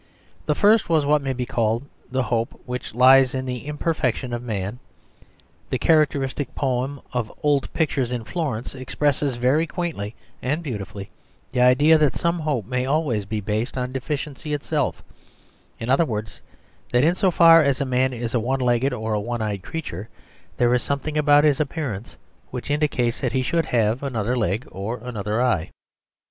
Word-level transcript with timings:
The 0.47 0.55
first 0.55 0.89
was 0.89 1.05
what 1.05 1.21
may 1.21 1.33
be 1.33 1.45
called 1.45 1.85
the 2.09 2.23
hope 2.23 2.59
which 2.65 2.95
lies 2.95 3.35
in 3.35 3.45
the 3.45 3.67
imperfection 3.67 4.33
of 4.33 4.41
man. 4.41 4.79
The 5.69 5.77
characteristic 5.77 6.55
poem 6.55 7.01
of 7.13 7.31
"Old 7.43 7.71
Pictures 7.71 8.11
in 8.11 8.23
Florence" 8.23 8.73
expresses 8.73 9.35
very 9.35 9.67
quaintly 9.67 10.15
and 10.41 10.63
beautifully 10.63 11.11
the 11.51 11.61
idea 11.61 11.99
that 11.99 12.15
some 12.15 12.39
hope 12.39 12.65
may 12.65 12.83
always 12.83 13.25
be 13.27 13.41
based 13.41 13.77
on 13.77 13.91
deficiency 13.91 14.53
itself; 14.55 15.03
in 15.77 15.91
other 15.91 16.03
words, 16.07 16.41
that 16.91 17.03
in 17.03 17.13
so 17.13 17.29
far 17.29 17.61
as 17.61 17.79
man 17.85 18.11
is 18.11 18.33
a 18.33 18.39
one 18.39 18.59
legged 18.59 18.93
or 18.93 19.13
a 19.13 19.19
one 19.21 19.43
eyed 19.43 19.61
creature, 19.61 20.09
there 20.57 20.73
is 20.73 20.81
something 20.81 21.15
about 21.15 21.43
his 21.43 21.59
appearance 21.59 22.17
which 22.49 22.71
indicates 22.71 23.21
that 23.21 23.33
he 23.33 23.43
should 23.43 23.67
have 23.67 24.01
another 24.01 24.35
leg 24.35 24.65
and 24.73 25.01
another 25.03 25.43
eye. 25.43 25.69